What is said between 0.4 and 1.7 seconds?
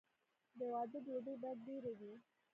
د واده ډوډۍ باید